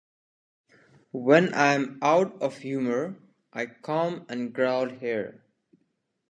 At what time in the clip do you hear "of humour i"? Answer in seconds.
2.41-3.67